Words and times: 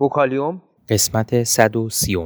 بوکالیوم 0.00 0.62
قسمت 0.88 1.42
130 1.42 2.16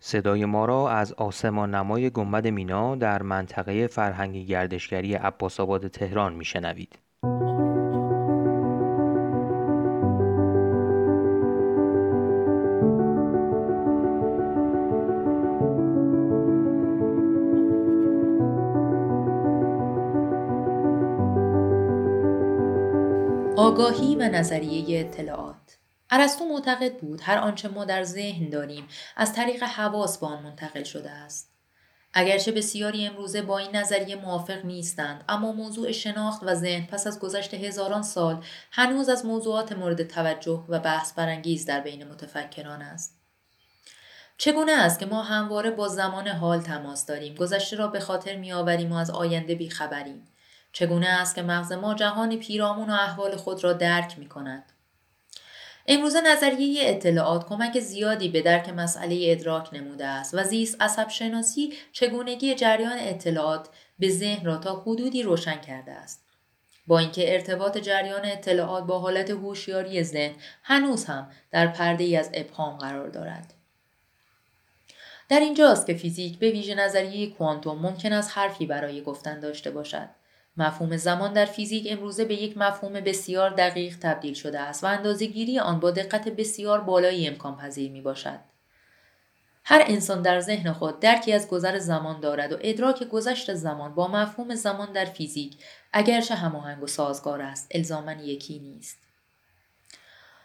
صدای 0.00 0.44
ما 0.44 0.64
را 0.64 0.90
از 0.90 1.12
آسمان 1.12 1.74
نمای 1.74 2.10
گنبد 2.10 2.46
مینا 2.46 2.96
در 2.96 3.22
منطقه 3.22 3.86
فرهنگی 3.86 4.46
گردشگری 4.46 5.14
عباس 5.14 5.60
آباد 5.60 5.88
تهران 5.88 6.32
میشنوید. 6.32 6.98
آگاهی 23.62 24.16
و 24.16 24.22
نظریه 24.22 25.00
اطلاعات. 25.00 25.78
ارسطو 26.10 26.44
معتقد 26.44 26.96
بود 26.96 27.20
هر 27.22 27.38
آنچه 27.38 27.68
ما 27.68 27.84
در 27.84 28.04
ذهن 28.04 28.50
داریم 28.50 28.88
از 29.16 29.32
طریق 29.32 29.62
حواس 29.62 30.18
به 30.18 30.26
آن 30.26 30.42
منتقل 30.42 30.82
شده 30.82 31.10
است. 31.10 31.50
اگرچه 32.14 32.52
بسیاری 32.52 33.06
امروزه 33.06 33.42
با 33.42 33.58
این 33.58 33.76
نظریه 33.76 34.16
موافق 34.16 34.64
نیستند 34.64 35.24
اما 35.28 35.52
موضوع 35.52 35.92
شناخت 35.92 36.42
و 36.42 36.54
ذهن 36.54 36.86
پس 36.86 37.06
از 37.06 37.20
گذشت 37.20 37.54
هزاران 37.54 38.02
سال 38.02 38.44
هنوز 38.70 39.08
از 39.08 39.26
موضوعات 39.26 39.72
مورد 39.72 40.02
توجه 40.02 40.64
و 40.68 40.78
بحث 40.80 41.12
برانگیز 41.12 41.66
در 41.66 41.80
بین 41.80 42.08
متفکران 42.08 42.82
است. 42.82 43.18
چگونه 44.38 44.72
است 44.72 44.98
که 44.98 45.06
ما 45.06 45.22
همواره 45.22 45.70
با 45.70 45.88
زمان 45.88 46.28
حال 46.28 46.60
تماس 46.60 47.06
داریم؟ 47.06 47.34
گذشته 47.34 47.76
را 47.76 47.86
به 47.86 48.00
خاطر 48.00 48.36
میآوریم 48.36 48.92
و 48.92 48.96
از 48.96 49.10
آینده 49.10 49.54
بیخبریم. 49.54 50.28
چگونه 50.72 51.08
است 51.08 51.34
که 51.34 51.42
مغز 51.42 51.72
ما 51.72 51.94
جهان 51.94 52.36
پیرامون 52.36 52.90
و 52.90 52.92
احوال 52.92 53.36
خود 53.36 53.64
را 53.64 53.72
درک 53.72 54.18
می 54.18 54.28
کند 54.28 54.72
امروزه 55.86 56.20
نظریه 56.20 56.90
اطلاعات 56.90 57.48
کمک 57.48 57.80
زیادی 57.80 58.28
به 58.28 58.42
درک 58.42 58.68
مسئله 58.68 59.18
ادراک 59.22 59.74
نموده 59.74 60.06
است 60.06 60.34
و 60.34 60.42
زیست 60.42 60.82
عصب 60.82 61.08
شناسی 61.08 61.72
چگونگی 61.92 62.54
جریان 62.54 62.98
اطلاعات 62.98 63.68
به 63.98 64.08
ذهن 64.08 64.46
را 64.46 64.56
تا 64.56 64.80
حدودی 64.80 65.22
روشن 65.22 65.60
کرده 65.60 65.92
است. 65.92 66.24
با 66.86 66.98
اینکه 66.98 67.32
ارتباط 67.32 67.78
جریان 67.78 68.24
اطلاعات 68.24 68.84
با 68.86 68.98
حالت 68.98 69.30
هوشیاری 69.30 70.02
ذهن 70.02 70.34
هنوز 70.62 71.04
هم 71.04 71.30
در 71.50 71.66
پرده 71.66 72.04
ای 72.04 72.16
از 72.16 72.30
ابهام 72.34 72.76
قرار 72.76 73.08
دارد. 73.08 73.54
در 75.28 75.40
اینجاست 75.40 75.86
که 75.86 75.94
فیزیک 75.94 76.38
به 76.38 76.50
ویژه 76.50 76.74
نظریه 76.74 77.30
کوانتوم 77.30 77.78
ممکن 77.78 78.12
است 78.12 78.30
حرفی 78.38 78.66
برای 78.66 79.02
گفتن 79.02 79.40
داشته 79.40 79.70
باشد. 79.70 80.08
مفهوم 80.56 80.96
زمان 80.96 81.32
در 81.32 81.44
فیزیک 81.44 81.86
امروزه 81.90 82.24
به 82.24 82.34
یک 82.34 82.58
مفهوم 82.58 82.92
بسیار 82.92 83.50
دقیق 83.50 83.98
تبدیل 84.00 84.34
شده 84.34 84.60
است 84.60 84.84
و 84.84 84.86
اندازهگیری 84.86 85.58
آن 85.58 85.80
با 85.80 85.90
دقت 85.90 86.28
بسیار 86.28 86.80
بالایی 86.80 87.28
امکان 87.28 87.56
پذیر 87.56 87.90
می 87.90 88.00
باشد. 88.00 88.38
هر 89.64 89.84
انسان 89.86 90.22
در 90.22 90.40
ذهن 90.40 90.72
خود 90.72 91.00
درکی 91.00 91.32
از 91.32 91.48
گذر 91.48 91.78
زمان 91.78 92.20
دارد 92.20 92.52
و 92.52 92.58
ادراک 92.60 93.02
گذشت 93.02 93.54
زمان 93.54 93.94
با 93.94 94.08
مفهوم 94.08 94.54
زمان 94.54 94.92
در 94.92 95.04
فیزیک 95.04 95.56
اگرچه 95.92 96.34
هماهنگ 96.34 96.82
و 96.82 96.86
سازگار 96.86 97.42
است 97.42 97.68
الزاما 97.74 98.12
یکی 98.12 98.58
نیست. 98.58 99.11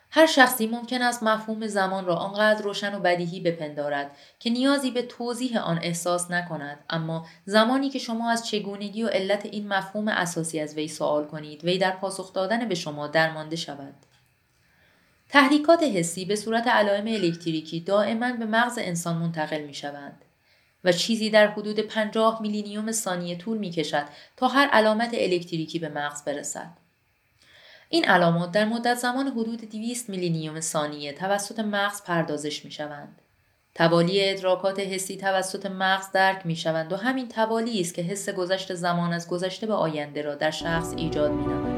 هر 0.10 0.26
شخصی 0.26 0.68
ممکن 0.68 1.02
است 1.02 1.24
مفهوم 1.24 1.68
زمان 1.68 2.06
را 2.06 2.16
آنقدر 2.16 2.62
روشن 2.62 2.96
و 2.96 3.00
بدیهی 3.00 3.40
بپندارد 3.40 4.12
که 4.40 4.50
نیازی 4.50 4.92
به 4.92 5.02
توضیح 5.02 5.60
آن 5.60 5.80
احساس 5.82 6.32
نکند 6.32 6.78
اما 6.90 7.26
زمانی 7.45 7.90
که 7.90 8.00
شما 8.00 8.32
از 8.32 8.48
چگونگی 8.48 9.04
و 9.04 9.08
علت 9.08 9.46
این 9.46 9.67
مفهوم 9.67 10.08
اساسی 10.08 10.60
از 10.60 10.76
وی 10.76 10.88
سوال 10.88 11.26
کنید 11.26 11.64
وی 11.64 11.78
در 11.78 11.92
پاسخ 11.92 12.34
دادن 12.34 12.67
به 12.67 12.76
شما 12.76 13.08
درمانده 13.08 13.56
شود 13.56 13.94
تحریکات 15.30 15.84
حسی 15.84 16.26
به 16.26 16.36
صورت 16.36 16.67
علائم 16.67 17.08
الکتریکی 17.08 17.80
دائما 17.80 18.34
به 18.34 18.46
مغز 18.46 18.78
انسان 18.82 19.17
منتقل 19.17 19.62
می 19.62 19.73
شوند 19.73 20.26
و 20.84 20.92
چیزی 20.92 21.30
در 21.30 21.48
حدود 21.48 21.80
50 21.80 22.42
میلینیوم 22.42 22.92
ثانیه 22.92 23.38
طول 23.38 23.58
می 23.58 23.70
کشد 23.70 24.06
تا 24.38 24.48
هر 24.48 24.67
علامت 24.67 25.10
الکتریکی 25.14 25.80
به 25.80 25.90
مغز 25.90 26.23
برسد. 26.23 26.86
این 27.89 28.05
علامات 28.05 28.52
در 28.52 28.65
مدت 28.65 28.95
زمان 28.95 29.27
حدود 29.27 29.61
200 29.61 30.09
میلینیوم 30.09 30.59
ثانیه 30.59 31.14
توسط 31.14 31.59
مغز 31.59 32.03
پردازش 32.03 32.65
می 32.65 32.71
شوند. 32.71 33.21
توالی 33.75 34.30
ادراکات 34.30 34.80
حسی 34.80 35.17
توسط 35.17 35.65
مغز 35.65 36.11
درک 36.11 36.45
می 36.45 36.55
شوند 36.55 36.93
و 36.93 36.95
همین 36.95 37.27
توالی 37.27 37.81
است 37.81 37.93
که 37.93 38.02
حس 38.02 38.30
گذشت 38.30 38.73
زمان 38.73 39.14
از 39.14 39.27
گذشته 39.27 39.67
به 39.67 39.73
آینده 39.73 40.21
را 40.21 40.36
در 40.36 40.52
شخص 40.52 40.93
ایجاد 40.98 41.31
می 41.31 41.45
نماید. 41.45 41.77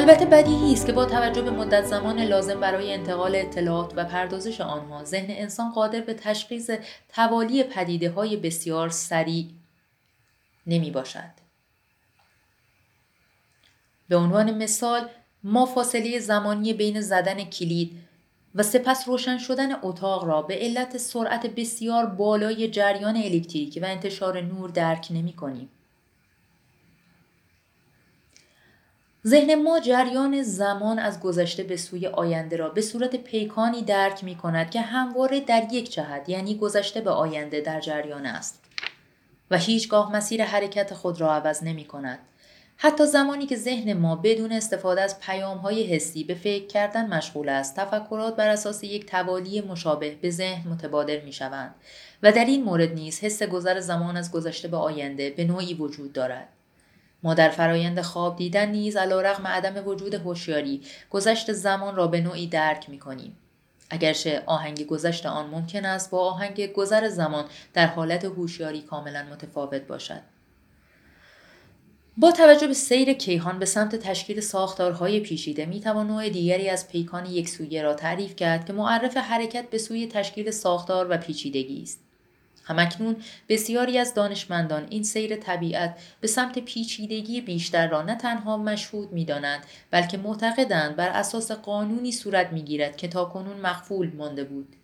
البته 0.00 0.24
بدیهی 0.24 0.72
است 0.72 0.86
که 0.86 0.92
با 0.92 1.04
توجه 1.04 1.42
به 1.42 1.50
مدت 1.50 1.84
زمان 1.84 2.20
لازم 2.20 2.60
برای 2.60 2.94
انتقال 2.94 3.36
اطلاعات 3.36 3.92
و 3.96 4.04
پردازش 4.04 4.60
آنها 4.60 5.04
ذهن 5.04 5.26
انسان 5.28 5.70
قادر 5.70 6.00
به 6.00 6.14
تشخیص 6.14 6.70
توالی 7.08 7.62
پدیده 7.62 8.10
های 8.10 8.36
بسیار 8.36 8.88
سریع 8.88 9.46
نمی 10.66 10.90
باشد. 10.90 11.30
به 14.08 14.16
عنوان 14.16 14.62
مثال 14.62 15.08
ما 15.44 15.66
فاصله 15.66 16.18
زمانی 16.18 16.72
بین 16.72 17.00
زدن 17.00 17.44
کلید 17.44 17.92
و 18.54 18.62
سپس 18.62 19.08
روشن 19.08 19.38
شدن 19.38 19.72
اتاق 19.82 20.24
را 20.24 20.42
به 20.42 20.54
علت 20.54 20.96
سرعت 20.96 21.46
بسیار 21.46 22.06
بالای 22.06 22.68
جریان 22.68 23.16
الکتریکی 23.16 23.80
و 23.80 23.84
انتشار 23.84 24.40
نور 24.40 24.70
درک 24.70 25.06
نمی 25.10 25.32
کنیم. 25.32 25.68
ذهن 29.26 29.54
ما 29.54 29.80
جریان 29.80 30.42
زمان 30.42 30.98
از 30.98 31.20
گذشته 31.20 31.62
به 31.62 31.76
سوی 31.76 32.06
آینده 32.06 32.56
را 32.56 32.68
به 32.68 32.80
صورت 32.80 33.16
پیکانی 33.16 33.82
درک 33.82 34.24
می 34.24 34.34
کند 34.34 34.70
که 34.70 34.80
همواره 34.80 35.40
در 35.40 35.62
یک 35.72 35.92
جهت 35.92 36.28
یعنی 36.28 36.54
گذشته 36.56 37.00
به 37.00 37.10
آینده 37.10 37.60
در 37.60 37.80
جریان 37.80 38.26
است. 38.26 38.64
و 39.50 39.58
هیچگاه 39.58 40.16
مسیر 40.16 40.44
حرکت 40.44 40.94
خود 40.94 41.20
را 41.20 41.34
عوض 41.34 41.62
نمی 41.62 41.84
کند. 41.84 42.18
حتی 42.76 43.06
زمانی 43.06 43.46
که 43.46 43.56
ذهن 43.56 43.92
ما 43.92 44.16
بدون 44.16 44.52
استفاده 44.52 45.00
از 45.00 45.20
پیام 45.20 45.58
های 45.58 45.82
حسی 45.82 46.24
به 46.24 46.34
فکر 46.34 46.66
کردن 46.66 47.06
مشغول 47.06 47.48
است 47.48 47.76
تفکرات 47.76 48.36
بر 48.36 48.48
اساس 48.48 48.84
یک 48.84 49.06
توالی 49.06 49.60
مشابه 49.60 50.14
به 50.14 50.30
ذهن 50.30 50.70
متبادر 50.70 51.20
می 51.20 51.32
شوند 51.32 51.74
و 52.22 52.32
در 52.32 52.44
این 52.44 52.64
مورد 52.64 52.92
نیز 52.92 53.20
حس 53.20 53.42
گذر 53.42 53.80
زمان 53.80 54.16
از 54.16 54.32
گذشته 54.32 54.68
به 54.68 54.76
آینده 54.76 55.30
به 55.30 55.44
نوعی 55.44 55.74
وجود 55.74 56.12
دارد. 56.12 56.48
ما 57.22 57.34
در 57.34 57.48
فرایند 57.48 58.00
خواب 58.00 58.36
دیدن 58.36 58.68
نیز 58.70 58.96
علیرغم 58.96 59.46
عدم 59.46 59.88
وجود 59.88 60.14
هوشیاری 60.14 60.82
گذشت 61.10 61.52
زمان 61.52 61.96
را 61.96 62.06
به 62.06 62.20
نوعی 62.20 62.46
درک 62.46 62.90
می 62.90 62.98
کنیم. 62.98 63.36
اگرچه 63.90 64.42
آهنگ 64.46 64.86
گذشت 64.86 65.26
آن 65.26 65.46
ممکن 65.50 65.84
است 65.84 66.10
با 66.10 66.30
آهنگ 66.30 66.72
گذر 66.72 67.08
زمان 67.08 67.44
در 67.74 67.86
حالت 67.86 68.24
هوشیاری 68.24 68.82
کاملا 68.82 69.22
متفاوت 69.22 69.82
باشد. 69.82 70.20
با 72.16 72.32
توجه 72.32 72.66
به 72.66 72.74
سیر 72.74 73.12
کیهان 73.12 73.58
به 73.58 73.66
سمت 73.66 73.96
تشکیل 73.96 74.40
ساختارهای 74.40 75.20
پیچیده 75.20 75.66
می 75.66 75.80
توان 75.80 76.06
نوع 76.06 76.28
دیگری 76.28 76.68
از 76.68 76.88
پیکان 76.88 77.26
یکسویه 77.26 77.82
را 77.82 77.94
تعریف 77.94 78.36
کرد 78.36 78.66
که 78.66 78.72
معرف 78.72 79.16
حرکت 79.16 79.70
به 79.70 79.78
سوی 79.78 80.06
تشکیل 80.06 80.50
ساختار 80.50 81.06
و 81.10 81.16
پیچیدگی 81.16 81.82
است. 81.82 82.00
همکنون 82.70 83.16
بسیاری 83.48 83.98
از 83.98 84.14
دانشمندان 84.14 84.86
این 84.90 85.02
سیر 85.02 85.36
طبیعت 85.36 85.98
به 86.20 86.28
سمت 86.28 86.58
پیچیدگی 86.58 87.40
بیشتر 87.40 87.88
را 87.88 88.02
نه 88.02 88.14
تنها 88.14 88.56
مشهود 88.56 89.12
می 89.12 89.24
دانند 89.24 89.66
بلکه 89.90 90.18
معتقدند 90.18 90.96
بر 90.96 91.08
اساس 91.08 91.52
قانونی 91.52 92.12
صورت 92.12 92.52
می 92.52 92.62
گیرد 92.62 92.96
که 92.96 93.08
تا 93.08 93.24
کنون 93.24 93.60
مخفول 93.60 94.16
مانده 94.16 94.44
بود. 94.44 94.76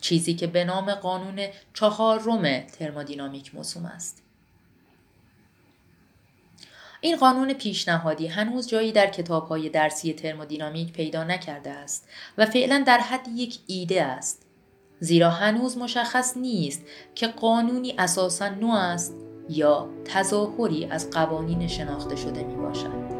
چیزی 0.00 0.34
که 0.34 0.46
به 0.46 0.64
نام 0.64 0.94
قانون 0.94 1.46
چهار 1.74 2.20
روم 2.20 2.60
ترمودینامیک 2.60 3.54
موسوم 3.54 3.86
است. 3.86 4.22
این 7.00 7.16
قانون 7.16 7.52
پیشنهادی 7.52 8.26
هنوز 8.26 8.68
جایی 8.68 8.92
در 8.92 9.06
کتابهای 9.06 9.68
درسی 9.68 10.12
ترمودینامیک 10.12 10.92
پیدا 10.92 11.24
نکرده 11.24 11.70
است 11.70 12.08
و 12.38 12.46
فعلا 12.46 12.84
در 12.86 12.98
حد 12.98 13.28
یک 13.34 13.58
ایده 13.66 14.02
است. 14.02 14.49
زیرا 15.00 15.30
هنوز 15.30 15.78
مشخص 15.78 16.36
نیست 16.36 16.82
که 17.14 17.26
قانونی 17.26 17.94
اساسا 17.98 18.48
نو 18.48 18.70
است 18.70 19.14
یا 19.48 19.88
تظاهری 20.04 20.84
از 20.84 21.10
قوانین 21.10 21.66
شناخته 21.66 22.16
شده 22.16 22.44
می 22.44 22.56
باشد. 22.56 23.19